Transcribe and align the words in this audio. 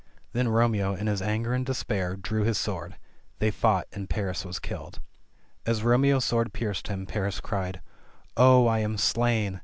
Then 0.33 0.47
Romeo, 0.47 0.95
in 0.95 1.05
his 1.05 1.21
anger 1.21 1.53
and 1.53 1.63
despair, 1.63 2.15
drew 2.15 2.41
his 2.43 2.57
sword.— 2.57 2.95
^They 3.39 3.53
fought, 3.53 3.87
and 3.93 4.09
Paris 4.09 4.43
was 4.43 4.57
killed. 4.57 4.99
As 5.63 5.83
Romeo's 5.83 6.25
sword 6.25 6.53
pierced 6.53 6.87
him, 6.87 7.05
Paris 7.05 7.39
cried, 7.39 7.81
"Oh, 8.35 8.65
I 8.65 8.79
am 8.79 8.97
slain 8.97 9.59